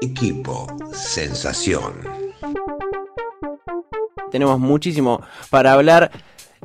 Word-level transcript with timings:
Equipo 0.00 0.66
Sensación. 0.92 1.94
Tenemos 4.30 4.58
muchísimo 4.58 5.20
para 5.50 5.72
hablar 5.72 6.10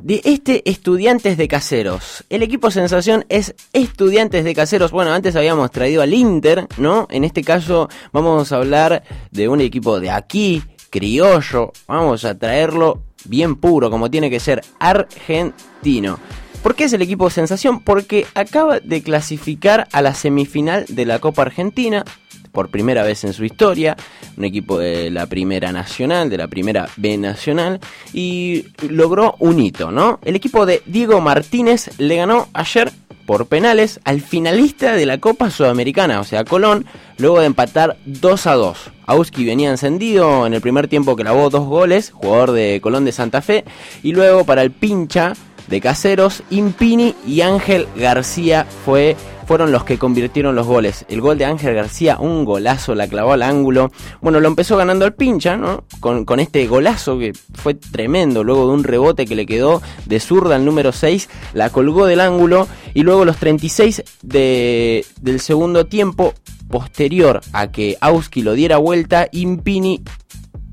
de 0.02 0.20
este 0.24 0.68
Estudiantes 0.68 1.36
de 1.36 1.48
Caseros. 1.48 2.24
El 2.30 2.42
equipo 2.42 2.70
sensación 2.70 3.24
es 3.28 3.54
Estudiantes 3.72 4.44
de 4.44 4.54
Caseros. 4.54 4.92
Bueno, 4.92 5.12
antes 5.12 5.36
habíamos 5.36 5.70
traído 5.70 6.02
al 6.02 6.14
Inter, 6.14 6.66
¿no? 6.78 7.06
En 7.10 7.24
este 7.24 7.42
caso 7.42 7.88
vamos 8.12 8.52
a 8.52 8.56
hablar 8.56 9.02
de 9.30 9.48
un 9.48 9.60
equipo 9.60 10.00
de 10.00 10.10
aquí, 10.10 10.62
criollo. 10.90 11.72
Vamos 11.86 12.24
a 12.24 12.38
traerlo 12.38 13.02
bien 13.24 13.56
puro, 13.56 13.90
como 13.90 14.10
tiene 14.10 14.30
que 14.30 14.40
ser, 14.40 14.62
argentino. 14.78 16.18
¿Por 16.62 16.74
qué 16.74 16.84
es 16.84 16.92
el 16.92 17.02
equipo 17.02 17.30
sensación? 17.30 17.80
Porque 17.80 18.26
acaba 18.34 18.80
de 18.80 19.02
clasificar 19.02 19.88
a 19.92 20.02
la 20.02 20.14
semifinal 20.14 20.84
de 20.88 21.06
la 21.06 21.18
Copa 21.18 21.42
Argentina 21.42 22.04
por 22.52 22.70
primera 22.70 23.02
vez 23.02 23.24
en 23.24 23.32
su 23.32 23.44
historia, 23.44 23.96
un 24.36 24.44
equipo 24.44 24.78
de 24.78 25.10
la 25.10 25.26
primera 25.26 25.72
nacional, 25.72 26.30
de 26.30 26.38
la 26.38 26.48
primera 26.48 26.88
B 26.96 27.16
nacional, 27.18 27.80
y 28.12 28.66
logró 28.88 29.36
un 29.38 29.60
hito, 29.60 29.90
¿no? 29.90 30.18
El 30.24 30.36
equipo 30.36 30.66
de 30.66 30.82
Diego 30.86 31.20
Martínez 31.20 31.90
le 31.98 32.16
ganó 32.16 32.48
ayer 32.52 32.90
por 33.26 33.46
penales 33.46 34.00
al 34.04 34.20
finalista 34.20 34.96
de 34.96 35.06
la 35.06 35.18
Copa 35.18 35.50
Sudamericana, 35.50 36.18
o 36.18 36.24
sea, 36.24 36.44
Colón, 36.44 36.84
luego 37.16 37.38
de 37.38 37.46
empatar 37.46 37.96
2 38.04 38.46
a 38.48 38.54
2. 38.54 38.90
Auski 39.06 39.44
venía 39.44 39.70
encendido 39.70 40.46
en 40.46 40.54
el 40.54 40.60
primer 40.60 40.88
tiempo 40.88 41.14
que 41.14 41.22
lavó 41.22 41.48
dos 41.48 41.64
goles, 41.64 42.10
jugador 42.10 42.50
de 42.50 42.80
Colón 42.82 43.04
de 43.04 43.12
Santa 43.12 43.40
Fe, 43.40 43.64
y 44.02 44.12
luego 44.12 44.44
para 44.44 44.62
el 44.62 44.72
pincha 44.72 45.34
de 45.68 45.80
Caseros, 45.80 46.42
Impini 46.50 47.14
y 47.24 47.42
Ángel 47.42 47.86
García 47.94 48.66
fue 48.84 49.16
fueron 49.50 49.72
los 49.72 49.82
que 49.82 49.98
convirtieron 49.98 50.54
los 50.54 50.64
goles. 50.64 51.04
El 51.08 51.20
gol 51.20 51.36
de 51.36 51.44
Ángel 51.44 51.74
García, 51.74 52.18
un 52.20 52.44
golazo, 52.44 52.94
la 52.94 53.08
clavó 53.08 53.32
al 53.32 53.42
ángulo. 53.42 53.90
Bueno, 54.20 54.38
lo 54.38 54.46
empezó 54.46 54.76
ganando 54.76 55.04
el 55.04 55.12
pincha, 55.12 55.56
¿no? 55.56 55.82
Con, 55.98 56.38
este 56.38 56.68
golazo 56.68 57.18
que 57.18 57.32
fue 57.54 57.74
tremendo, 57.74 58.44
luego 58.44 58.68
de 58.68 58.74
un 58.74 58.84
rebote 58.84 59.26
que 59.26 59.34
le 59.34 59.46
quedó 59.46 59.82
de 60.06 60.20
zurda 60.20 60.54
al 60.54 60.64
número 60.64 60.92
6, 60.92 61.28
la 61.52 61.70
colgó 61.70 62.06
del 62.06 62.20
ángulo 62.20 62.68
y 62.94 63.02
luego 63.02 63.24
los 63.24 63.38
36 63.38 64.04
de, 64.22 65.04
del 65.20 65.40
segundo 65.40 65.84
tiempo, 65.84 66.32
posterior 66.68 67.40
a 67.52 67.72
que 67.72 67.98
Auski 68.00 68.42
lo 68.42 68.52
diera 68.52 68.76
vuelta, 68.76 69.26
Impini, 69.32 70.00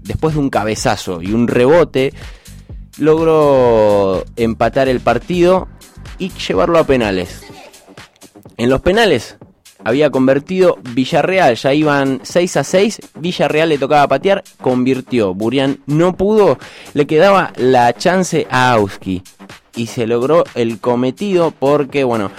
después 0.03 0.36
de 0.36 0.39
un 0.39 0.52
cabezazo 0.52 1.23
y 1.23 1.34
un 1.34 1.47
rebote, 1.47 2.14
logró 3.00 4.23
empatar 4.36 4.88
el 4.88 5.00
partido 5.00 5.67
y 6.19 6.30
llevarlo 6.30 6.78
a 6.78 6.84
penales. 6.84 7.41
En 8.58 8.69
los 8.69 8.81
penales 8.81 9.38
había 9.83 10.09
convertido 10.09 10.80
Villarreal, 10.81 11.55
ya 11.55 11.75
iban 11.75 12.22
6 12.23 12.58
a 12.58 12.63
6, 12.63 13.02
Villarreal 13.19 13.69
le 13.69 13.77
tocaba 13.77 14.08
patear, 14.08 14.44
convirtió, 14.59 15.36
Burián 15.36 15.83
no 15.86 16.17
pudo, 16.17 16.58
le 16.95 17.05
quedaba 17.05 17.53
la 17.58 17.94
chance 17.94 18.47
a 18.50 18.72
Auski 18.72 19.22
y 19.75 19.85
se 19.85 20.08
logró 20.08 20.44
el 20.55 20.80
cometido 20.80 21.52
porque, 21.52 22.03
bueno, 22.03 22.31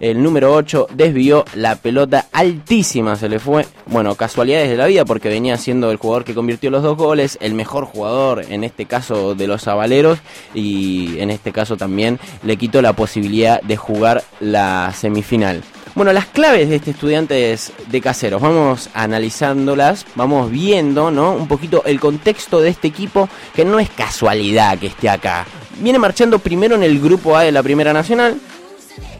el 0.00 0.22
número 0.22 0.54
8 0.54 0.88
desvió 0.94 1.44
la 1.54 1.76
pelota 1.76 2.26
altísima, 2.32 3.16
se 3.16 3.28
le 3.28 3.38
fue. 3.38 3.66
Bueno, 3.86 4.14
casualidades 4.14 4.68
de 4.68 4.76
la 4.76 4.86
vida 4.86 5.04
porque 5.04 5.28
venía 5.28 5.56
siendo 5.56 5.90
el 5.90 5.96
jugador 5.96 6.24
que 6.24 6.34
convirtió 6.34 6.70
los 6.70 6.82
dos 6.82 6.96
goles, 6.96 7.38
el 7.40 7.54
mejor 7.54 7.84
jugador 7.84 8.44
en 8.48 8.64
este 8.64 8.86
caso 8.86 9.34
de 9.34 9.46
los 9.46 9.68
avaleros 9.68 10.18
y 10.54 11.18
en 11.18 11.30
este 11.30 11.52
caso 11.52 11.76
también 11.76 12.18
le 12.42 12.56
quitó 12.56 12.82
la 12.82 12.92
posibilidad 12.92 13.60
de 13.62 13.76
jugar 13.76 14.24
la 14.40 14.92
semifinal. 14.96 15.62
Bueno, 15.94 16.12
las 16.12 16.26
claves 16.26 16.68
de 16.68 16.76
este 16.76 16.90
estudiante 16.90 17.56
de 17.86 18.00
caseros, 18.00 18.42
vamos 18.42 18.90
analizándolas, 18.94 20.04
vamos 20.16 20.50
viendo, 20.50 21.12
¿no? 21.12 21.34
Un 21.34 21.46
poquito 21.46 21.84
el 21.84 22.00
contexto 22.00 22.60
de 22.60 22.70
este 22.70 22.88
equipo, 22.88 23.28
que 23.54 23.64
no 23.64 23.78
es 23.78 23.90
casualidad 23.90 24.76
que 24.76 24.88
esté 24.88 25.08
acá. 25.08 25.46
Viene 25.78 26.00
marchando 26.00 26.40
primero 26.40 26.74
en 26.74 26.82
el 26.82 27.00
grupo 27.00 27.36
A 27.36 27.44
de 27.44 27.52
la 27.52 27.62
Primera 27.62 27.92
Nacional, 27.92 28.40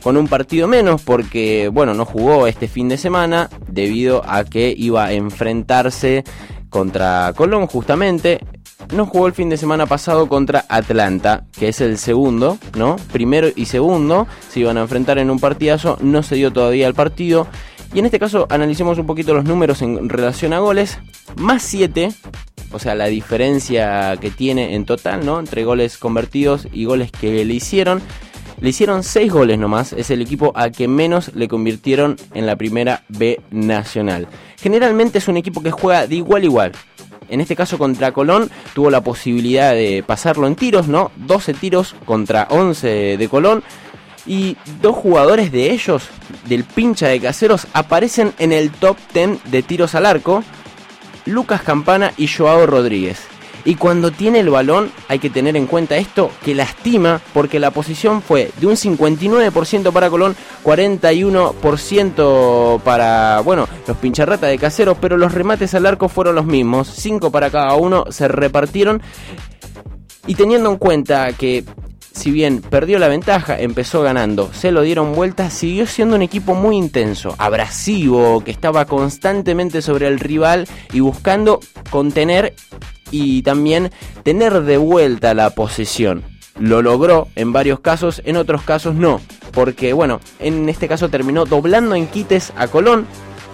con 0.05 0.19
un 0.19 0.29
partido 0.29 0.69
menos 0.69 1.01
porque, 1.01 1.71
bueno, 1.73 1.95
no 1.95 2.05
jugó 2.05 2.47
este 2.47 2.69
fin 2.69 2.91
de 2.91 2.99
semana 2.99 3.49
debido 3.67 4.23
a 4.27 4.45
que 4.45 4.75
iba 4.77 5.07
a 5.07 5.15
enfrentarse 5.15 6.25
contra 6.69 7.33
Colón 7.35 7.67
justamente. 7.67 8.41
No 8.93 9.07
jugó 9.07 9.27
el 9.27 9.33
fin 9.33 9.49
de 9.49 9.57
semana 9.57 9.87
pasado 9.87 10.29
contra 10.29 10.67
Atlanta, 10.69 11.47
que 11.59 11.69
es 11.69 11.81
el 11.81 11.97
segundo, 11.97 12.59
¿no? 12.77 12.97
Primero 13.13 13.49
y 13.57 13.65
segundo 13.65 14.27
se 14.51 14.61
iban 14.61 14.77
a 14.77 14.83
enfrentar 14.83 15.17
en 15.17 15.31
un 15.31 15.41
partidazo, 15.41 15.97
no 16.03 16.23
se 16.23 16.35
dio 16.35 16.53
todavía 16.53 16.87
el 16.87 16.93
partido. 16.93 17.47
Y 17.95 18.01
en 18.01 18.05
este 18.05 18.19
caso 18.19 18.47
analicemos 18.51 18.99
un 18.99 19.07
poquito 19.07 19.33
los 19.33 19.47
números 19.47 19.81
en 19.81 20.11
relación 20.11 20.53
a 20.53 20.59
goles. 20.59 20.99
Más 21.37 21.63
7, 21.63 22.11
o 22.73 22.79
sea, 22.79 22.95
la 22.95 23.07
diferencia 23.07 24.19
que 24.21 24.31
tiene 24.31 24.75
en 24.75 24.85
total, 24.85 25.25
¿no? 25.25 25.41
Entre 25.41 25.65
goles 25.65 25.97
convertidos 25.97 26.69
y 26.75 26.85
goles 26.85 27.11
que 27.11 27.43
le 27.47 27.55
hicieron. 27.55 28.03
Le 28.61 28.69
hicieron 28.71 29.03
6 29.03 29.33
goles 29.33 29.59
nomás, 29.59 29.93
es 29.93 30.11
el 30.11 30.23
equipo 30.23 30.53
a 30.55 30.71
que 30.71 30.89
menos 30.89 31.35
le 31.35 31.49
convirtieron 31.49 32.17
en 32.35 32.47
la 32.47 32.57
primera 32.57 33.03
B 33.09 33.41
nacional. 33.51 34.29
Generalmente 34.57 35.19
es 35.19 35.29
un 35.29 35.37
equipo 35.37 35.63
que 35.63 35.71
juega 35.71 36.07
de 36.07 36.15
igual 36.17 36.43
a 36.43 36.47
igual. 36.47 36.73
En 37.29 37.41
este 37.41 37.57
caso 37.57 37.79
contra 37.79 38.13
Colón 38.13 38.51
tuvo 38.75 38.91
la 38.91 39.03
posibilidad 39.03 39.73
de 39.73 40.05
pasarlo 40.07 40.47
en 40.47 40.57
tiros, 40.57 40.89
¿no? 40.89 41.11
12 41.17 41.55
tiros 41.55 41.95
contra 42.05 42.47
11 42.51 43.17
de 43.17 43.29
Colón. 43.29 43.63
Y 44.27 44.57
dos 44.81 44.97
jugadores 44.97 45.53
de 45.53 45.71
ellos, 45.73 46.05
del 46.47 46.65
pincha 46.65 47.09
de 47.09 47.21
caseros, 47.21 47.67
aparecen 47.75 48.33
en 48.39 48.53
el 48.53 48.71
top 48.71 48.97
10 49.13 49.51
de 49.51 49.63
tiros 49.63 49.95
al 49.95 50.07
arco. 50.07 50.43
Lucas 51.27 51.63
Campana 51.63 52.13
y 52.17 52.29
Joao 52.29 52.67
Rodríguez. 52.67 53.34
Y 53.65 53.77
cuando 53.77 54.11
tiene 54.11 54.41
el 54.41 54.51
balón 54.51 54.91
hay 55.09 55.19
que 55.19 55.31
tener 55.31 55.57
en 55.57 55.67
cuenta 55.67 55.97
esto 55.97 56.31
que 56.45 56.55
lastima 56.55 57.23
porque 57.33 57.59
la 57.59 57.71
posición 57.71 58.21
fue 58.21 58.51
de 58.61 58.67
un 58.67 58.75
59% 58.75 59.91
para 59.93 60.11
Colón, 60.11 60.37
41% 60.65 62.83
para, 62.83 63.41
bueno, 63.41 63.67
los 63.87 63.97
pincharratas 63.97 64.51
de 64.51 64.59
caseros, 64.59 64.99
pero 65.01 65.17
los 65.17 65.33
remates 65.33 65.73
al 65.75 65.87
arco 65.87 66.09
fueron 66.09 66.35
los 66.35 66.47
mismos, 66.47 66.89
5 66.89 67.31
para 67.31 67.51
cada 67.51 67.75
uno, 67.75 68.05
se 68.11 68.27
repartieron. 68.29 69.01
Y 70.27 70.35
teniendo 70.35 70.71
en 70.71 70.79
cuenta 70.79 71.33
que 71.33 71.65
si 72.15 72.31
bien 72.31 72.63
perdió 72.63 72.99
la 72.99 73.09
ventaja, 73.09 73.59
empezó 73.59 74.03
ganando, 74.03 74.53
se 74.53 74.71
lo 74.71 74.83
dieron 74.83 75.15
vuelta, 75.15 75.51
siguió 75.51 75.87
siendo 75.87 76.17
un 76.17 76.23
equipo 76.23 76.55
muy 76.55 76.77
intenso, 76.77 77.35
abrasivo, 77.39 78.43
que 78.45 78.53
estaba 78.53 78.85
constantemente 78.85 79.83
sobre 79.83 80.07
el 80.07 80.21
rival 80.21 80.69
y 80.93 81.01
buscando 81.01 81.61
contener 81.91 82.55
y 83.15 83.43
también 83.43 83.93
tener 84.25 84.63
de 84.63 84.77
vuelta 84.77 85.35
la 85.35 85.51
posesión. 85.51 86.25
Lo 86.59 86.83
logró 86.83 87.29
en 87.37 87.53
varios 87.53 87.79
casos, 87.79 88.21
en 88.25 88.37
otros 88.37 88.63
casos 88.63 88.97
no, 88.97 89.21
porque 89.53 89.93
bueno, 89.93 90.21
en 90.41 90.69
este 90.69 90.89
caso 90.89 91.09
terminó 91.09 91.45
doblando 91.45 91.95
en 91.95 92.09
quites 92.09 92.53
a 92.57 92.67
Colón. 92.67 93.07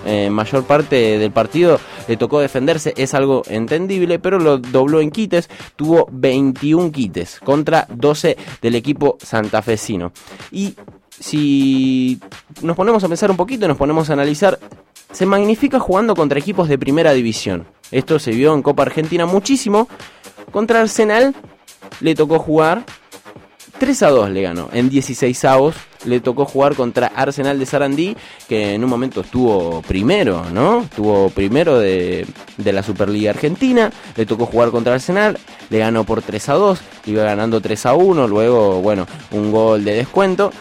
En 0.06 0.32
mayor 0.32 0.65
parte 0.65 1.19
del 1.19 1.31
partido 1.31 1.78
le 2.09 2.16
tocó 2.16 2.41
defenderse, 2.41 2.94
es 2.97 3.12
algo 3.12 3.43
entendible, 3.48 4.19
pero 4.19 4.38
lo 4.38 4.56
dobló 4.56 5.03
en 5.03 5.10
quites, 5.10 5.50
tuvo 5.77 6.09
21 6.10 6.91
quites 6.91 7.38
contra 7.44 7.87
12 7.91 8.38
del 8.62 8.75
equipo 8.77 9.19
santafesino. 9.22 10.12
Y 10.50 10.75
si 11.10 12.19
nos 12.62 12.77
ponemos 12.77 13.04
a 13.04 13.09
pensar 13.09 13.31
un 13.31 13.37
poquito, 13.37 13.69
nos 13.69 13.77
ponemos 13.77 14.09
a 14.09 14.15
analizar, 14.15 14.59
se 15.12 15.27
magnifica 15.27 15.78
jugando 15.78 16.15
contra 16.15 16.38
equipos 16.38 16.66
de 16.66 16.78
primera 16.78 17.12
división. 17.12 17.66
Esto 17.91 18.19
se 18.19 18.33
vio 18.33 18.55
en 18.55 18.62
Copa 18.62 18.83
Argentina 18.83 19.27
muchísimo. 19.27 19.89
Contra 20.51 20.81
Arsenal 20.81 21.34
le 22.01 22.15
tocó 22.15 22.39
jugar 22.39 22.84
3 23.81 24.03
a 24.03 24.11
2 24.11 24.31
le 24.31 24.43
ganó. 24.43 24.69
En 24.73 24.91
16 24.91 25.45
avos 25.47 25.75
le 26.05 26.21
tocó 26.21 26.45
jugar 26.45 26.75
contra 26.75 27.06
Arsenal 27.09 27.59
de 27.59 27.65
Sarandí, 27.65 28.17
que 28.47 28.75
en 28.75 28.84
un 28.84 28.91
momento 28.91 29.23
estuvo 29.23 29.81
primero, 29.83 30.45
¿no? 30.53 30.83
Estuvo 30.83 31.31
primero 31.31 31.78
de, 31.78 32.27
de, 32.59 32.72
la 32.72 32.83
Superliga 32.83 33.31
Argentina. 33.31 33.91
Le 34.16 34.27
tocó 34.27 34.45
jugar 34.45 34.71
contra 34.71 34.95
Arsenal, 34.95 35.39
le 35.71 35.78
ganó 35.78 36.04
por 36.04 36.21
3 36.21 36.48
a 36.51 36.54
2, 36.54 36.81
iba 37.07 37.25
ganando 37.25 37.60
3 37.63 37.87
a 37.87 37.95
1, 37.95 38.28
luego, 38.28 38.83
bueno, 38.83 39.07
un 39.31 39.51
gol 39.51 39.83
de 39.83 39.95
descuento. 39.95 40.53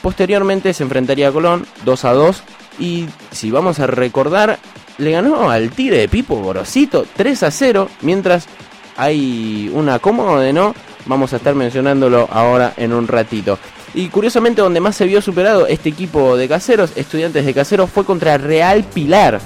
Posteriormente 0.00 0.72
se 0.72 0.84
enfrentaría 0.84 1.28
a 1.28 1.32
Colón 1.32 1.66
2 1.84 2.04
a 2.04 2.12
2. 2.12 2.42
Y 2.78 3.06
si 3.30 3.50
vamos 3.50 3.78
a 3.78 3.86
recordar, 3.86 4.58
le 4.98 5.10
ganó 5.10 5.50
al 5.50 5.70
Tigre 5.70 5.98
de 5.98 6.08
Pipo 6.08 6.36
Gorosito 6.36 7.06
3 7.16 7.42
a 7.42 7.50
0, 7.50 7.88
mientras 8.02 8.46
hay 8.96 9.70
una 9.74 9.98
cómoda 9.98 10.40
de 10.40 10.52
no, 10.52 10.74
vamos 11.06 11.32
a 11.32 11.36
estar 11.36 11.54
mencionándolo 11.54 12.28
ahora 12.30 12.74
en 12.76 12.92
un 12.92 13.08
ratito. 13.08 13.58
Y 13.94 14.08
curiosamente 14.08 14.60
donde 14.60 14.80
más 14.80 14.96
se 14.96 15.06
vio 15.06 15.22
superado 15.22 15.66
este 15.66 15.88
equipo 15.88 16.36
de 16.36 16.48
caseros, 16.48 16.92
estudiantes 16.96 17.46
de 17.46 17.54
caseros, 17.54 17.90
fue 17.90 18.04
contra 18.04 18.38
Real 18.38 18.84
Pilar. 18.84 19.40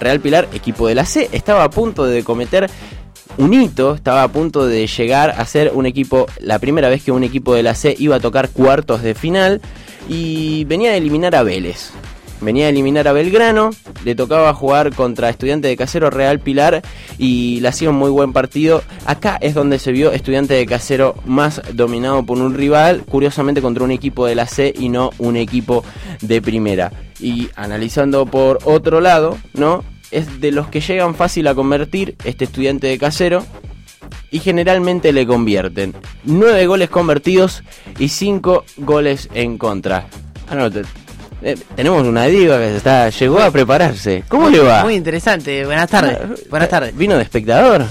Real 0.00 0.20
Pilar, 0.20 0.48
equipo 0.52 0.88
de 0.88 0.96
la 0.96 1.04
C, 1.04 1.28
estaba 1.30 1.62
a 1.62 1.70
punto 1.70 2.04
de 2.04 2.24
cometer 2.24 2.68
un 3.38 3.54
hito, 3.54 3.94
estaba 3.94 4.24
a 4.24 4.28
punto 4.28 4.66
de 4.66 4.86
llegar 4.86 5.30
a 5.30 5.46
ser 5.46 5.70
un 5.74 5.86
equipo, 5.86 6.26
la 6.40 6.58
primera 6.58 6.88
vez 6.88 7.04
que 7.04 7.12
un 7.12 7.22
equipo 7.22 7.54
de 7.54 7.62
la 7.62 7.74
C 7.74 7.94
iba 7.98 8.16
a 8.16 8.20
tocar 8.20 8.50
cuartos 8.50 9.02
de 9.02 9.14
final 9.14 9.60
y 10.08 10.64
venía 10.64 10.90
a 10.90 10.96
eliminar 10.96 11.36
a 11.36 11.44
Vélez. 11.44 11.92
Venía 12.42 12.66
a 12.66 12.68
eliminar 12.68 13.08
a 13.08 13.12
Belgrano, 13.12 13.70
le 14.04 14.14
tocaba 14.14 14.52
jugar 14.54 14.94
contra 14.94 15.30
Estudiante 15.30 15.68
de 15.68 15.76
Casero 15.76 16.10
Real 16.10 16.40
Pilar 16.40 16.82
y 17.18 17.60
le 17.60 17.68
hacía 17.68 17.90
un 17.90 17.96
muy 17.96 18.10
buen 18.10 18.32
partido. 18.32 18.82
Acá 19.06 19.38
es 19.40 19.54
donde 19.54 19.78
se 19.78 19.92
vio 19.92 20.12
Estudiante 20.12 20.54
de 20.54 20.66
Casero 20.66 21.14
más 21.24 21.62
dominado 21.72 22.24
por 22.24 22.38
un 22.38 22.54
rival, 22.54 23.04
curiosamente 23.08 23.62
contra 23.62 23.84
un 23.84 23.90
equipo 23.90 24.26
de 24.26 24.34
la 24.34 24.46
C 24.46 24.74
y 24.76 24.88
no 24.88 25.10
un 25.18 25.36
equipo 25.36 25.84
de 26.20 26.42
primera. 26.42 26.92
Y 27.20 27.48
analizando 27.56 28.26
por 28.26 28.58
otro 28.64 29.00
lado, 29.00 29.38
¿no? 29.54 29.84
Es 30.10 30.40
de 30.40 30.52
los 30.52 30.68
que 30.68 30.80
llegan 30.80 31.14
fácil 31.14 31.46
a 31.46 31.54
convertir 31.54 32.16
este 32.24 32.44
Estudiante 32.44 32.88
de 32.88 32.98
Casero 32.98 33.44
y 34.30 34.40
generalmente 34.40 35.12
le 35.12 35.26
convierten. 35.26 35.94
9 36.24 36.66
goles 36.66 36.90
convertidos 36.90 37.62
y 37.98 38.08
5 38.08 38.64
goles 38.78 39.28
en 39.34 39.58
contra. 39.58 40.06
Eh, 41.42 41.56
tenemos 41.74 42.06
una 42.06 42.24
diva 42.26 42.58
que 42.58 42.76
está, 42.76 43.08
llegó 43.08 43.40
a 43.40 43.50
prepararse. 43.50 44.24
¿Cómo 44.28 44.48
le 44.48 44.60
va? 44.60 44.82
Muy 44.82 44.94
interesante. 44.94 45.64
Buenas 45.64 45.90
tardes. 45.90 46.48
Buenas 46.48 46.68
tardes. 46.68 46.96
¿Vino 46.96 47.16
de 47.16 47.22
espectador? 47.22 47.84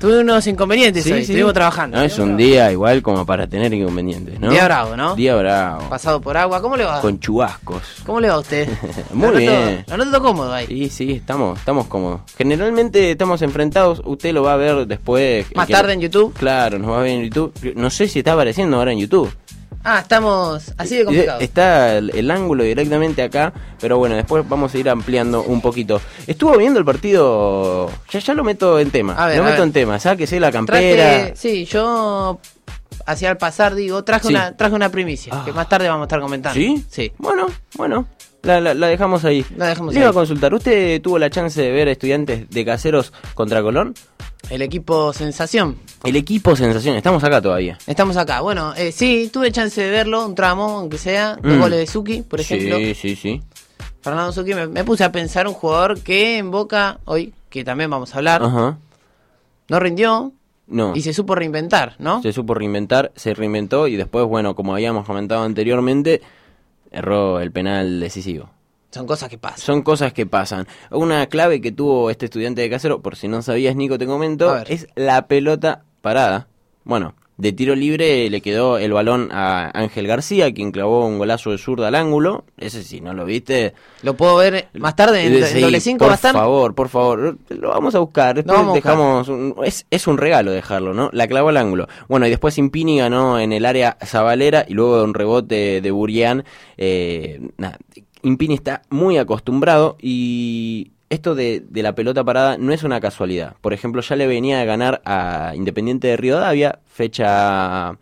Tuve 0.00 0.18
unos 0.18 0.46
inconvenientes 0.46 1.06
hoy. 1.06 1.20
Estuvimos 1.20 1.54
trabajando. 1.54 1.96
No, 1.96 2.02
es 2.02 2.18
un 2.18 2.36
día 2.36 2.70
igual 2.70 3.00
como 3.00 3.24
para 3.24 3.46
tener 3.46 3.72
inconvenientes, 3.72 4.38
¿no? 4.38 4.50
Día 4.50 4.64
bravo, 4.64 4.96
¿no? 4.96 5.14
Día 5.14 5.34
bravo. 5.34 5.88
Pasado 5.88 6.20
por 6.20 6.36
agua. 6.36 6.60
¿Cómo 6.60 6.76
le 6.76 6.84
va? 6.84 7.00
Con 7.00 7.18
chubascos. 7.20 7.82
¿Cómo 8.04 8.20
le 8.20 8.28
va 8.28 8.34
a 8.34 8.40
usted? 8.40 8.68
Muy 9.14 9.28
Lo 9.28 9.36
bien. 9.38 9.84
Lo 9.88 9.96
noto 9.96 10.20
cómodo 10.20 10.52
ahí. 10.52 10.66
Sí, 10.66 10.88
sí, 10.90 11.12
estamos, 11.12 11.58
estamos 11.58 11.86
cómodos. 11.86 12.20
Generalmente 12.36 13.12
estamos 13.12 13.40
enfrentados, 13.42 14.02
usted 14.04 14.34
lo 14.34 14.42
va 14.42 14.54
a 14.54 14.56
ver 14.56 14.86
después. 14.86 15.46
Más 15.54 15.68
tarde 15.68 15.94
en 15.94 16.00
YouTube. 16.00 16.34
Claro, 16.34 16.78
nos 16.78 16.90
va 16.90 16.98
a 16.98 17.02
ver 17.02 17.12
en 17.12 17.24
YouTube. 17.24 17.72
No 17.74 17.88
sé 17.88 18.06
si 18.08 18.18
está 18.18 18.34
apareciendo 18.34 18.76
ahora 18.76 18.92
en 18.92 18.98
YouTube. 18.98 19.32
Ah, 19.86 19.98
estamos 20.00 20.72
así 20.78 20.96
de 20.96 21.04
complicado. 21.04 21.40
Está 21.40 21.98
el, 21.98 22.10
el 22.14 22.30
ángulo 22.30 22.64
directamente 22.64 23.22
acá, 23.22 23.52
pero 23.80 23.98
bueno, 23.98 24.16
después 24.16 24.48
vamos 24.48 24.74
a 24.74 24.78
ir 24.78 24.88
ampliando 24.88 25.42
un 25.42 25.60
poquito. 25.60 26.00
Estuvo 26.26 26.56
viendo 26.56 26.78
el 26.78 26.86
partido, 26.86 27.90
ya 28.10 28.18
ya 28.18 28.32
lo 28.34 28.44
meto 28.44 28.78
en 28.80 28.90
tema, 28.90 29.12
A 29.14 29.26
ver, 29.26 29.36
lo 29.36 29.42
a 29.42 29.46
meto 29.46 29.58
ver. 29.58 29.66
en 29.68 29.72
tema, 29.74 29.98
sáquese 29.98 30.40
la 30.40 30.50
campera. 30.50 30.80
Traje, 31.26 31.36
sí, 31.36 31.66
yo 31.66 32.40
hacia 33.06 33.30
el 33.30 33.36
pasar 33.36 33.74
digo, 33.74 34.02
traje 34.04 34.28
Sí. 34.28 34.34
una 34.34 34.56
traje 34.56 34.74
una 34.74 34.88
primicia, 34.88 35.32
Ah. 35.36 35.42
que 35.44 35.52
más 35.52 35.68
tarde 35.68 35.88
vamos 35.88 36.04
a 36.04 36.06
estar 36.06 36.20
comentando. 36.20 36.54
¿Sí? 36.58 36.82
Sí. 36.88 37.12
Bueno, 37.18 37.46
bueno, 37.76 38.06
la, 38.42 38.60
la- 38.62 38.72
la 38.74 38.86
dejamos 38.88 39.24
ahí. 39.26 39.44
La 39.56 39.66
dejamos 39.68 39.92
Le 39.92 40.00
iba 40.00 40.08
a 40.08 40.12
consultar, 40.14 40.54
¿usted 40.54 41.02
tuvo 41.02 41.18
la 41.18 41.28
chance 41.28 41.60
de 41.60 41.70
ver 41.70 41.88
estudiantes 41.88 42.48
de 42.48 42.64
caseros 42.64 43.12
contra 43.34 43.60
Colón? 43.62 43.92
El 44.50 44.62
equipo 44.62 45.12
Sensación. 45.12 45.76
El 46.04 46.16
equipo 46.16 46.54
Sensación, 46.54 46.96
estamos 46.96 47.24
acá 47.24 47.40
todavía. 47.40 47.78
Estamos 47.86 48.16
acá. 48.16 48.40
Bueno, 48.40 48.74
eh, 48.76 48.92
sí, 48.92 49.30
tuve 49.32 49.50
chance 49.50 49.80
de 49.80 49.90
verlo, 49.90 50.26
un 50.26 50.34
tramo, 50.34 50.64
aunque 50.78 50.98
sea, 50.98 51.36
dos 51.42 51.56
Mm. 51.56 51.60
goles 51.60 51.78
de 51.78 51.86
Suki, 51.86 52.22
por 52.22 52.40
ejemplo. 52.40 52.76
Sí, 52.76 52.94
sí, 52.94 53.16
sí. 53.16 53.42
Fernando 54.02 54.32
Suki, 54.32 54.54
me, 54.54 54.66
me 54.66 54.84
puse 54.84 55.02
a 55.02 55.10
pensar 55.12 55.46
un 55.48 55.54
jugador 55.54 55.98
que 56.00 56.36
en 56.38 56.50
Boca, 56.50 56.98
hoy, 57.06 57.32
que 57.48 57.64
también 57.64 57.88
vamos 57.90 58.14
a 58.14 58.18
hablar, 58.18 58.42
Ajá. 58.42 58.76
no 59.68 59.80
rindió 59.80 60.32
No. 60.66 60.92
y 60.94 61.00
se 61.00 61.14
supo 61.14 61.34
reinventar, 61.34 61.94
¿no? 61.98 62.20
se 62.22 62.32
supo 62.32 62.52
reinventar, 62.54 63.12
se 63.16 63.32
reinventó 63.32 63.88
y 63.88 63.96
después, 63.96 64.26
bueno, 64.26 64.54
como 64.54 64.74
habíamos 64.74 65.06
comentado 65.06 65.42
anteriormente, 65.42 66.20
erró 66.90 67.40
el 67.40 67.50
penal 67.50 67.98
decisivo. 67.98 68.50
Son 68.94 69.06
cosas 69.06 69.28
que 69.28 69.38
pasan. 69.38 69.58
Son 69.58 69.82
cosas 69.82 70.12
que 70.12 70.24
pasan. 70.26 70.66
Una 70.90 71.26
clave 71.26 71.60
que 71.60 71.72
tuvo 71.72 72.10
este 72.10 72.26
estudiante 72.26 72.62
de 72.62 72.70
casero, 72.70 73.02
por 73.02 73.16
si 73.16 73.26
no 73.28 73.42
sabías, 73.42 73.74
Nico, 73.76 73.98
te 73.98 74.06
comento, 74.06 74.56
es 74.68 74.86
la 74.94 75.26
pelota 75.26 75.82
parada. 76.00 76.46
Bueno, 76.84 77.14
de 77.36 77.52
tiro 77.52 77.74
libre 77.74 78.30
le 78.30 78.40
quedó 78.40 78.78
el 78.78 78.92
balón 78.92 79.30
a 79.32 79.68
Ángel 79.76 80.06
García, 80.06 80.52
quien 80.54 80.70
clavó 80.70 81.04
un 81.06 81.18
golazo 81.18 81.50
de 81.50 81.58
zurda 81.58 81.88
al 81.88 81.96
ángulo. 81.96 82.44
Ese 82.56 82.84
si 82.84 83.00
no 83.00 83.12
lo 83.14 83.24
viste. 83.24 83.74
Lo 84.02 84.14
puedo 84.14 84.36
ver 84.36 84.68
más 84.74 84.94
tarde 84.94 85.26
en, 85.26 85.34
en 85.34 85.44
Sí, 85.46 85.60
doble 85.60 85.80
5 85.80 85.98
por 86.06 86.16
favor, 86.16 86.74
por 86.76 86.88
favor, 86.88 87.36
lo 87.48 87.70
vamos 87.70 87.94
a 87.96 87.98
buscar. 87.98 88.36
Después 88.36 88.56
vamos 88.56 88.70
a 88.70 88.74
buscar. 88.74 88.92
dejamos 88.92 89.28
un- 89.28 89.54
es, 89.64 89.84
es 89.90 90.06
un 90.06 90.18
regalo 90.18 90.52
dejarlo, 90.52 90.94
¿no? 90.94 91.10
La 91.12 91.26
clavó 91.26 91.48
al 91.48 91.56
ángulo. 91.56 91.88
Bueno, 92.08 92.26
y 92.28 92.30
después 92.30 92.56
Impini 92.58 92.98
ganó 92.98 93.40
en 93.40 93.52
el 93.52 93.64
área 93.66 93.96
Zabalera 94.04 94.64
y 94.68 94.74
luego 94.74 94.98
de 94.98 95.04
un 95.04 95.14
rebote 95.14 95.80
de 95.80 95.90
Burián. 95.90 96.44
Eh, 96.76 97.40
nada, 97.56 97.78
Impini 98.24 98.54
está 98.54 98.82
muy 98.90 99.18
acostumbrado 99.18 99.96
y 100.00 100.92
esto 101.10 101.34
de, 101.34 101.62
de 101.68 101.82
la 101.82 101.94
pelota 101.94 102.24
parada 102.24 102.56
no 102.58 102.72
es 102.72 102.82
una 102.82 103.00
casualidad. 103.00 103.54
Por 103.60 103.72
ejemplo, 103.72 104.02
ya 104.02 104.16
le 104.16 104.26
venía 104.26 104.60
a 104.60 104.64
ganar 104.64 105.02
a 105.04 105.52
Independiente 105.54 106.08
de 106.08 106.16
Rivadavia, 106.16 106.80
fecha, 106.86 107.96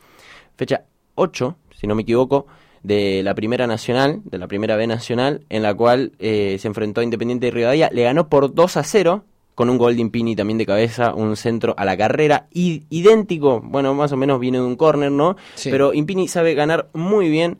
fecha 0.57 0.85
8, 1.17 1.57
si 1.79 1.87
no 1.87 1.95
me 1.95 2.03
equivoco, 2.03 2.47
de 2.83 3.23
la 3.23 3.35
Primera 3.35 3.67
Nacional, 3.67 4.23
de 4.25 4.39
la 4.39 4.49
Primera 4.49 4.77
B 4.77 4.87
Nacional, 4.87 5.43
en 5.49 5.63
la 5.63 5.75
cual 5.75 6.13
eh, 6.19 6.57
se 6.59 6.69
enfrentó 6.69 7.01
a 7.01 7.05
Independiente 7.05 7.47
de 7.47 7.53
Rivadavia, 7.53 7.91
le 7.93 8.03
ganó 8.03 8.29
por 8.29 8.55
2 8.55 8.77
a 8.77 8.83
0, 8.83 9.25
con 9.55 9.69
un 9.69 9.79
gol 9.79 9.97
de 9.97 10.03
Impini 10.03 10.35
también 10.35 10.59
de 10.59 10.67
cabeza, 10.67 11.15
un 11.15 11.37
centro 11.37 11.75
a 11.77 11.85
la 11.85 11.97
carrera, 11.97 12.47
y, 12.53 12.85
idéntico, 12.91 13.61
bueno, 13.61 13.95
más 13.95 14.13
o 14.13 14.17
menos 14.17 14.41
viene 14.41 14.59
de 14.59 14.65
un 14.65 14.77
córner, 14.77 15.13
¿no? 15.13 15.37
Sí. 15.55 15.71
Pero 15.71 15.93
Impini 15.93 16.29
sabe 16.29 16.55
ganar 16.55 16.89
muy 16.95 17.29
bien, 17.29 17.59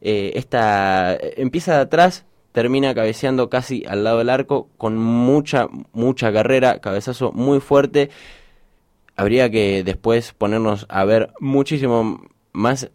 eh, 0.00 0.32
esta, 0.34 1.16
empieza 1.36 1.74
de 1.74 1.80
atrás, 1.82 2.24
termina 2.52 2.94
cabeceando 2.94 3.50
casi 3.50 3.84
al 3.86 4.04
lado 4.04 4.18
del 4.18 4.30
arco, 4.30 4.68
con 4.76 4.96
mucha, 4.96 5.68
mucha 5.92 6.32
carrera, 6.32 6.80
cabezazo 6.80 7.32
muy 7.32 7.60
fuerte, 7.60 8.10
habría 9.16 9.50
que 9.50 9.82
después 9.84 10.32
ponernos 10.32 10.86
a 10.88 11.04
ver 11.04 11.32
muchísimo 11.40 12.22
más 12.52 12.90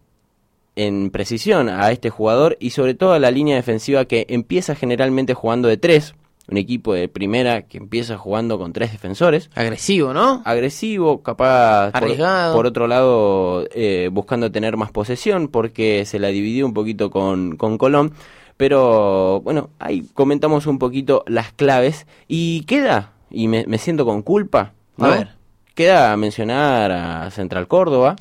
en 0.76 1.12
precisión 1.12 1.70
a 1.70 1.92
este 1.92 2.10
jugador 2.10 2.58
y 2.60 2.72
sobre 2.72 2.96
todo 2.96 3.14
a 3.14 3.20
la 3.20 3.32
línea 3.32 3.56
defensiva 3.56 4.06
que 4.06 4.26
empieza 4.30 4.76
generalmente 4.76 5.34
jugando 5.34 5.68
de 5.68 5.78
tres, 5.78 6.16
un 6.48 6.58
equipo 6.58 6.94
de 6.94 7.08
primera 7.08 7.64
que 7.64 7.78
empieza 7.78 8.18
jugando 8.18 8.58
con 8.58 8.74
tres 8.74 8.92
defensores, 8.92 9.50
Agresivo, 9.56 10.14
¿no? 10.14 10.42
agresivo, 10.46 11.24
capaz 11.24 11.92
por, 11.92 12.04
Arriesgado. 12.04 12.56
por 12.56 12.66
otro 12.66 12.88
lado 12.88 13.66
eh, 13.74 14.10
buscando 14.12 14.52
tener 14.52 14.76
más 14.76 14.92
posesión 14.92 15.48
porque 15.48 16.06
se 16.06 16.20
la 16.20 16.28
dividió 16.28 16.66
un 16.66 16.74
poquito 16.74 17.10
con, 17.10 17.56
con 17.56 17.78
Colón, 17.78 18.14
pero 18.58 19.42
bueno, 19.42 19.70
ahí 19.80 20.06
comentamos 20.14 20.68
un 20.68 20.80
poquito 20.80 21.24
las 21.28 21.54
claves 21.54 22.08
y 22.28 22.64
queda, 22.66 23.14
y 23.32 23.48
me, 23.48 23.66
me 23.68 23.78
siento 23.78 24.06
con 24.06 24.22
culpa, 24.22 24.74
A 25.00 25.08
ver. 25.08 25.30
Queda 25.76 26.16
mencionar 26.18 26.92
a 26.92 27.32
Central 27.32 27.68
Córdoba, 27.68 28.16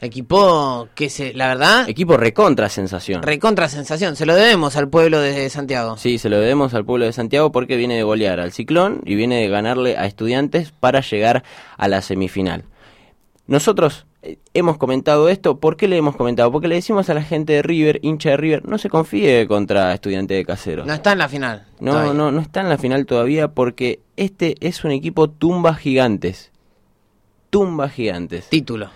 Equipo 0.00 0.88
que 0.94 1.10
se, 1.10 1.34
la 1.34 1.48
verdad, 1.48 1.88
equipo 1.88 2.16
recontra 2.16 2.68
sensación. 2.68 3.20
recontra 3.22 3.68
sensación. 3.68 4.14
Se 4.14 4.26
lo 4.26 4.36
debemos 4.36 4.76
al 4.76 4.88
pueblo 4.88 5.20
de 5.20 5.50
Santiago. 5.50 5.96
Sí, 5.96 6.18
se 6.18 6.28
lo 6.28 6.38
debemos 6.38 6.72
al 6.74 6.84
pueblo 6.84 7.04
de 7.04 7.12
Santiago 7.12 7.50
porque 7.50 7.76
viene 7.76 7.96
de 7.96 8.04
golear 8.04 8.38
al 8.38 8.52
Ciclón 8.52 9.00
y 9.04 9.16
viene 9.16 9.40
de 9.40 9.48
ganarle 9.48 9.96
a 9.96 10.06
Estudiantes 10.06 10.70
para 10.70 11.00
llegar 11.00 11.42
a 11.76 11.88
la 11.88 12.00
semifinal. 12.00 12.64
Nosotros 13.48 14.06
eh, 14.22 14.38
hemos 14.54 14.78
comentado 14.78 15.28
esto, 15.28 15.58
¿por 15.58 15.76
qué 15.76 15.88
le 15.88 15.96
hemos 15.96 16.14
comentado? 16.14 16.52
Porque 16.52 16.68
le 16.68 16.76
decimos 16.76 17.10
a 17.10 17.14
la 17.14 17.22
gente 17.22 17.54
de 17.54 17.62
River, 17.62 17.98
hincha 18.02 18.30
de 18.30 18.36
River, 18.36 18.68
no 18.68 18.78
se 18.78 18.88
confíe 18.88 19.48
contra 19.48 19.92
Estudiante 19.94 20.34
de 20.34 20.44
Casero. 20.44 20.84
No 20.84 20.92
está 20.92 21.10
en 21.12 21.18
la 21.18 21.28
final. 21.28 21.66
No, 21.80 21.92
todavía. 21.92 22.12
no, 22.14 22.30
no 22.30 22.40
está 22.40 22.60
en 22.60 22.68
la 22.68 22.78
final 22.78 23.04
todavía 23.04 23.48
porque 23.48 24.00
este 24.16 24.54
es 24.60 24.84
un 24.84 24.92
equipo 24.92 25.28
tumba 25.28 25.74
gigantes. 25.74 26.52
Tumba 27.50 27.88
gigantes. 27.88 28.48
Título. 28.48 28.90